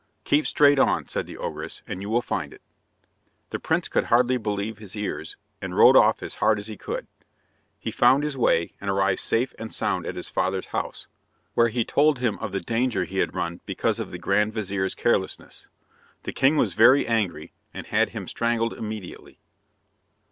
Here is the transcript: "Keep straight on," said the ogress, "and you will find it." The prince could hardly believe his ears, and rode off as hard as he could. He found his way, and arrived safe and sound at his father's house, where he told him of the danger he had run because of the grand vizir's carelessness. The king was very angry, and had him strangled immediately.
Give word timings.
"Keep 0.23 0.47
straight 0.47 0.79
on," 0.79 1.05
said 1.07 1.27
the 1.27 1.37
ogress, 1.37 1.83
"and 1.87 2.01
you 2.01 2.09
will 2.09 2.23
find 2.23 2.53
it." 2.55 2.61
The 3.51 3.59
prince 3.59 3.87
could 3.87 4.05
hardly 4.05 4.37
believe 4.37 4.79
his 4.79 4.95
ears, 4.95 5.37
and 5.61 5.77
rode 5.77 5.95
off 5.95 6.23
as 6.23 6.37
hard 6.41 6.57
as 6.57 6.65
he 6.65 6.75
could. 6.75 7.05
He 7.77 7.91
found 7.91 8.23
his 8.23 8.35
way, 8.35 8.73
and 8.81 8.89
arrived 8.89 9.19
safe 9.21 9.53
and 9.59 9.71
sound 9.71 10.07
at 10.07 10.15
his 10.15 10.27
father's 10.27 10.65
house, 10.73 11.05
where 11.53 11.67
he 11.67 11.85
told 11.85 12.17
him 12.17 12.39
of 12.39 12.51
the 12.51 12.61
danger 12.61 13.03
he 13.03 13.19
had 13.19 13.35
run 13.35 13.61
because 13.67 13.99
of 13.99 14.09
the 14.09 14.17
grand 14.17 14.55
vizir's 14.55 14.95
carelessness. 14.95 15.67
The 16.23 16.33
king 16.33 16.57
was 16.57 16.73
very 16.73 17.05
angry, 17.05 17.53
and 17.71 17.85
had 17.85 18.09
him 18.09 18.27
strangled 18.27 18.73
immediately. 18.73 19.37